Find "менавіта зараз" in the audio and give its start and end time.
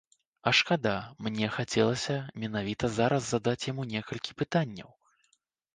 2.45-3.23